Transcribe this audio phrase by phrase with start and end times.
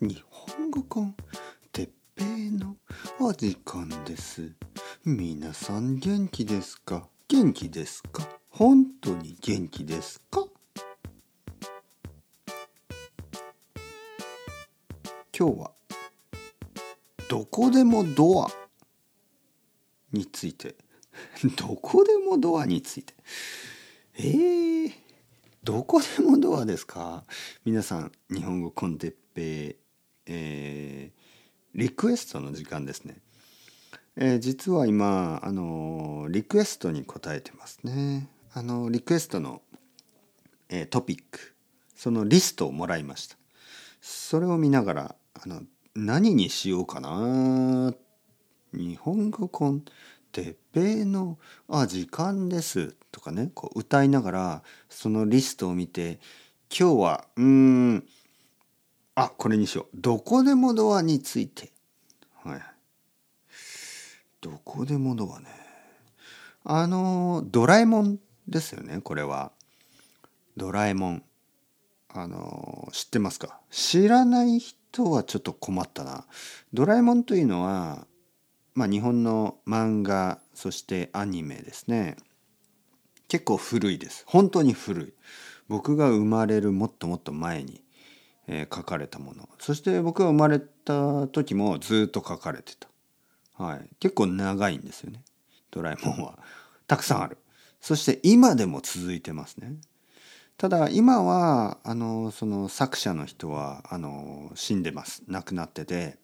[0.00, 1.16] 日本語コン
[1.72, 2.76] てっぺいの
[3.18, 4.52] お時間です。
[5.04, 7.08] 皆さん元気ですか？
[7.26, 8.22] 元気ですか？
[8.48, 10.44] 本当に元気ですか？
[15.36, 15.72] 今日は
[17.28, 18.48] どこでもドア
[20.12, 20.76] について。
[21.56, 23.14] どこでもドアについて。
[24.14, 24.92] えー、
[25.64, 27.24] どこでもドアですか？
[27.64, 29.76] 皆さん日本語コンテッペイ、
[30.28, 33.16] えー、リクエストの時間ですね、
[34.16, 38.28] えー、実は今あのリクエストに答えてますね。
[38.52, 39.62] あのリクエストの、
[40.68, 41.54] え、トピック
[41.94, 43.36] そのリストをもらいました。
[44.00, 45.62] それを見ながらあの
[45.94, 47.94] 何にしようかな
[48.72, 49.82] 日本語コン
[50.30, 56.20] てっぺいのあ時間ですとかねこう歌いながらそのリストを見て
[56.70, 58.04] 今日はうーん
[59.20, 59.86] あこれにしよう。
[59.94, 61.72] どこでもドアについて。
[62.44, 62.60] はい
[64.40, 65.46] どこでもドアね。
[66.64, 69.50] あのドラえもんですよねこれは。
[70.56, 71.22] ドラえもん。
[72.08, 73.60] あの知ってますか？
[73.70, 76.24] 知らない人はちょっと困ったな。
[76.72, 78.06] ドラえもんというのは
[78.74, 82.16] まあ日本の漫画そしてアニメですね。
[83.26, 84.24] 結構古いです。
[84.26, 85.12] 本当に古い。
[85.68, 87.82] 僕が生まれるもっともっと前に、
[88.48, 89.48] えー、書かれたもの。
[89.58, 92.88] そして僕が生まれた時もずっと書かれてた、
[93.62, 95.22] はい、結構長いんですよね。
[95.70, 96.38] ドラえもんは。
[96.86, 97.36] たくさんある。
[97.80, 99.76] そして今でも続いてますね。
[100.56, 105.22] ただ今はあのその作者の人はあの死んでます。
[105.28, 106.16] 亡くなってて、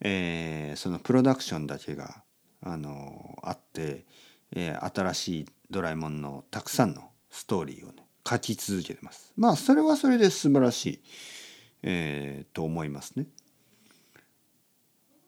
[0.00, 2.22] えー、そのプロダクションだけが
[2.62, 4.06] あのあって、
[4.52, 9.32] えー、新しいドラえもんのたくさんのストーリーをね書き続けてます。
[9.36, 11.00] まあそれはそれで素晴らしい、
[11.82, 13.26] えー、と思いますね。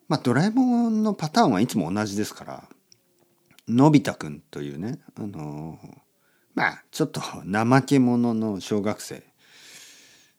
[0.08, 2.68] まあドラえもんのパターンはいつも同じですから
[3.68, 5.98] のび太くんというねあのー、
[6.54, 9.22] まあちょっと 怠け者の小学生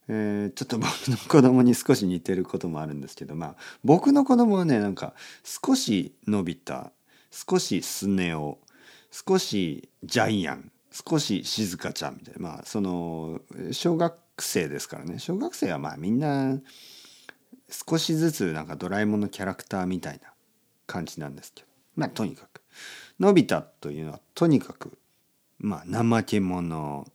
[0.09, 5.13] えー、ちょっと僕の子供に少し似てることもあるんですけどまあ僕の子供はねなんか
[5.43, 6.91] 少しのび太
[7.29, 8.59] 少しスネ夫
[9.11, 10.71] 少しジャイアン
[11.07, 12.39] 少し静香ちゃんみたいな。
[12.39, 13.41] まあその
[13.71, 15.19] 小学生ですからね。
[15.19, 16.59] 小学生はまあみんな
[17.69, 20.31] 少しずつなんかドラえもんのキャラクターみたいな
[20.85, 21.67] 感じなんですけど。
[21.95, 22.61] まあとにかく。
[23.19, 24.97] のび太というのはとにかく
[25.59, 27.05] まあ怠け者。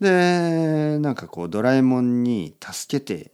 [0.00, 3.32] でなんかこうドラえもんに助けて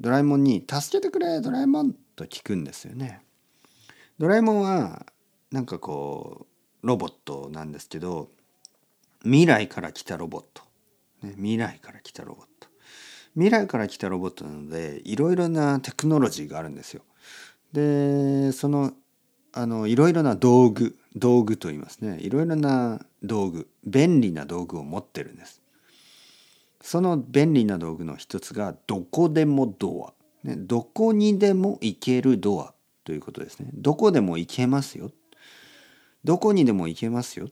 [0.00, 3.22] ドラえもんに「助けてくれドラえもん」と聞くんですよね。
[4.18, 5.06] ドラえもんは
[5.52, 6.48] なんかこ
[6.82, 8.32] うロボットなんですけど
[9.22, 10.62] 未来から来たロボット、
[11.22, 12.68] ね、未来から来たロボット。
[13.34, 17.02] 未来から来たロボットなのでいろいろなテクノロジーがあるんですよ。
[17.72, 18.92] でその
[19.52, 22.18] あのいろいろな道具道具と言いますね。
[22.20, 25.62] いろいろな道具便利な道具を持ってるんです。
[26.80, 30.14] その便利な道具の一つがどこでもド
[30.44, 32.72] ア、ね、どこにでも行けるドア
[33.04, 33.68] ということですね。
[33.74, 35.10] どこでも行けますよ。
[36.24, 37.48] どこにでも行けますよ、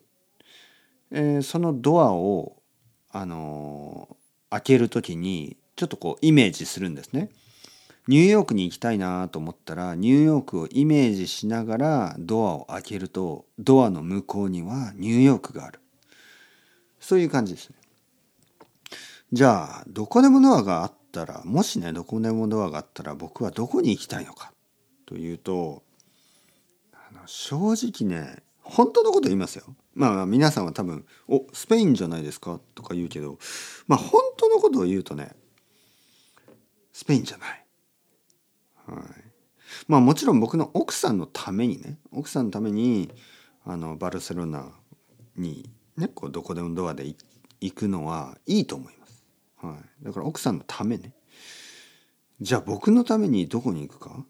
[1.10, 2.62] えー、そのドアを
[3.10, 7.30] あのー、開ける時にちょっとこうイメージするんですね。
[8.08, 15.80] ニューヨークに行きたいなと思ったらニューヨークをイメージしながらドアを開けるとドアの向こうにはニューヨークがある。
[17.00, 17.76] そういう感じですね。
[19.32, 24.52] じゃあどこでもドアがあったらもしねどこでもドアがあったら僕はどこに行きたいのか
[25.04, 25.82] というと
[26.92, 29.64] あの正直ね本当のこと言いますよ。
[29.96, 33.38] まあ皆さんは多分「おスペインじゃないですか?」とか言うけど
[33.88, 35.34] まあ本当のことを言うとね
[36.92, 37.66] スペインじゃない。
[38.86, 39.04] はい、
[39.88, 43.10] まあもちろん僕の奥さんのためにね奥さんのために
[43.64, 44.70] あのバルセロナ
[45.34, 47.04] にねこうどこでもドアで
[47.60, 49.24] 行くのはいいと思います。
[49.56, 51.14] はい、だから奥さんのためね
[52.40, 54.24] じゃあ僕のためにどこに行くか？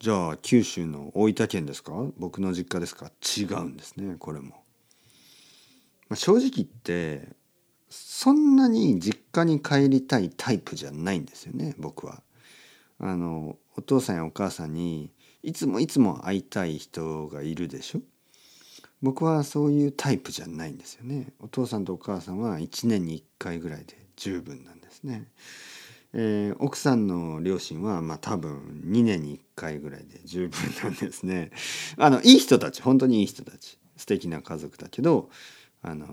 [0.00, 1.92] じゃあ九州の大分県ですか？
[2.16, 3.12] 僕の実家ですか？
[3.38, 4.64] 違うんですねこれも、
[6.10, 7.28] まあ、正直言って
[7.88, 12.22] そんなに実家に帰りたいタイプじゃないんですよね僕は
[12.98, 15.10] あのお父さんやお母さんに
[15.42, 18.00] いつもいつも会いたい人がいるでしょ？
[19.00, 25.28] 僕はそういうタイプじゃないんですよねお父さんとお母さんは1年に1回ぐらいで十分なんですね。
[26.12, 31.52] えー、奥さんの両親はまあ多分2年に1回ぐらいで十分なんですね。
[31.96, 35.30] あのいい人たち本当にいい人たち素敵な家族だけど
[35.82, 36.06] あの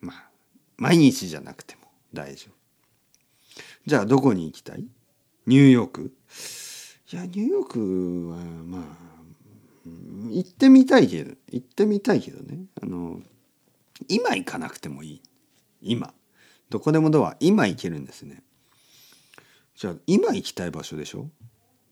[0.00, 0.30] まあ
[0.76, 1.82] 毎日じゃなくても
[2.12, 2.54] 大丈夫。
[3.86, 4.84] じゃあどこに行きたい？
[5.46, 6.12] ニューヨーク？
[7.12, 8.82] いやニューヨークはまあ
[10.30, 12.64] 行ってみたいけど行ってみたいけどね。
[12.82, 13.20] あの
[14.08, 15.22] 今行かなくてもいい。
[15.80, 16.12] 今。
[16.68, 18.42] どこでもドア今行けるんですね。
[19.76, 21.28] じゃあ今行きたい場所でしょ？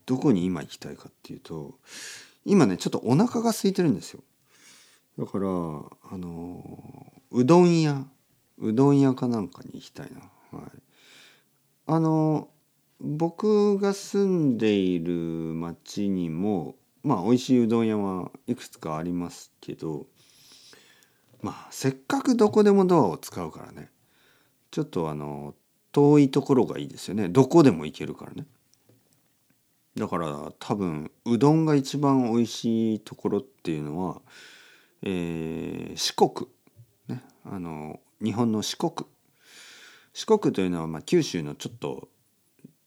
[0.05, 1.79] どこに今行きたいかっていうと
[2.45, 4.21] 今ねちょっとお腹が空いてるんですよ。
[5.19, 8.07] だからあのうどん屋
[8.59, 10.59] うどん屋かなんかに行きたいな。
[10.59, 10.71] はい。
[11.87, 12.49] あの
[13.01, 20.07] 僕が住んでいる町にもまあ美味しいうどん屋はいくつかありますけど
[21.43, 23.91] まあせっかくどこでもドアを使うからね
[24.71, 25.55] ちょっとあの
[25.93, 27.29] 遠いところがいいですよね。
[27.29, 28.47] どこでも行けるからね。
[29.97, 34.21] だから多分うどんが一番美味しいところっていうのは、
[35.07, 36.49] えー、四国
[37.09, 39.07] ねあの日本の四国。
[40.15, 42.09] 四国というのはまあ九州のちょっと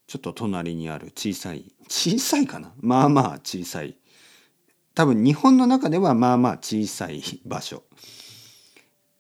[0.08, 2.74] ちょっと隣にある小さい小さいかな？
[2.80, 3.98] まあまあ小さい。
[4.96, 7.84] 多分日本の中ではまあまあ小さい場所。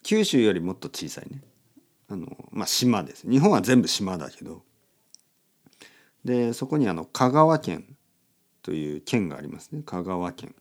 [0.04, 1.44] 九州よりもっと小さいね。
[2.10, 3.30] あのまあ島です。
[3.30, 4.64] 日本は全部島だけど。
[6.24, 7.98] でそこにあの香川県
[8.64, 9.84] という県がありますね。
[9.86, 10.56] 香川県。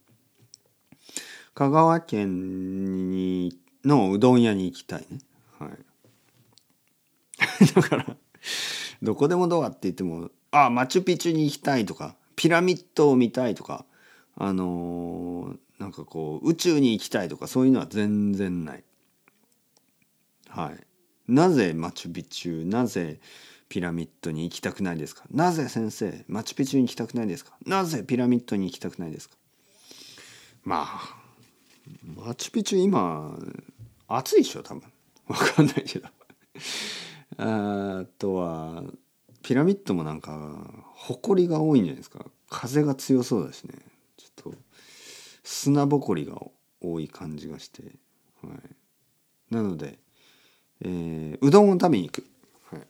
[1.57, 5.21] 香川県にのうどん屋に行きたいね。
[5.59, 5.71] はい。
[7.75, 8.17] だから
[9.03, 13.87] どこでもドアって言ってもあマチュピチュに行きたいとかピラミッドを見たいとか
[14.37, 18.85] あのー、なんかこう宇宙に行きたいとかそういうのは全然ない。
[20.49, 20.87] はい。
[21.27, 23.19] なぜマチュピチュなぜ
[23.71, 25.25] ピラミッドに行きたくないですか？
[25.31, 27.57] なぜ先生マチュピチュに行きたくないですか？
[27.65, 29.37] なぜピラミッドに行きたくないですか？
[30.63, 31.26] まあ
[32.03, 33.37] マチュピチュ今
[34.09, 34.83] 暑いでしょ多分。
[35.29, 36.09] わかんないけど。
[37.39, 38.85] あとは
[39.43, 42.25] ピラミッドもなんか埃が多いんじゃないですか。
[42.49, 43.75] 風が強そうだしね。
[44.17, 44.59] ちょっと
[45.43, 46.41] 砂ぼこりが
[46.81, 47.83] 多い感じがして、
[48.43, 48.51] は
[49.51, 49.99] い、なので、
[50.81, 52.27] えー、うどんを食べに行く、
[52.71, 52.87] はい、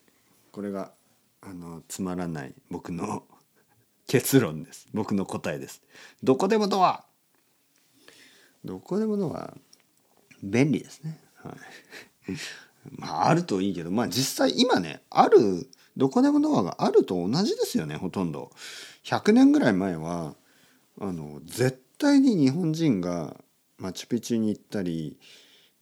[0.53, 0.93] これが
[1.41, 3.25] あのつまらない僕の
[4.07, 4.89] 結論です。
[4.93, 5.83] 僕の答えです。
[6.23, 7.05] どこでもドア
[8.67, 9.55] どこでもドア
[10.43, 11.55] 便利ですねはい
[12.91, 18.51] まああるといいけどまあ実際今ねあるどこでもドアがあると同じですよねほとんど
[19.05, 20.35] 100年ぐらい前は
[21.01, 23.37] あの絶対に日本人が
[23.79, 25.17] マチュピチュに行ったり、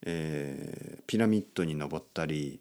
[0.03, 2.61] えー、ピラミッドに登ったり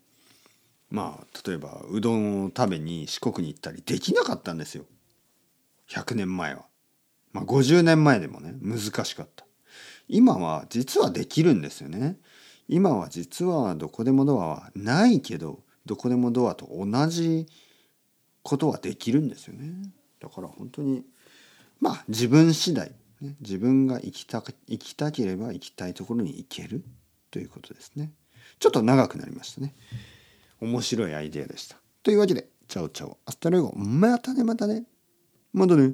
[0.89, 4.85] まあ例えばうどんを食べに四国に行ったりできなかったんですよ
[5.89, 6.65] 100年前は。
[7.33, 9.45] まあ50年前でもね難しかった。
[10.07, 12.17] 今は実はできるんですよね。
[12.67, 17.45] 今は実はどこでもドアはないけどどこでもドアと同じ
[18.41, 19.73] ことはできるんですよね。
[20.19, 21.03] だから本当に
[21.79, 22.91] まあ自分次第、
[23.21, 26.83] ね、自分が行きた行きたければ行きたいところに行ける
[27.31, 28.11] ということですね。
[28.59, 29.73] ちょっと長くなりましたね。
[30.61, 31.77] 面白いアイデアでした。
[32.03, 34.83] というわけで、 chao chao、hasta luego、またねまたね、
[35.51, 35.93] またね。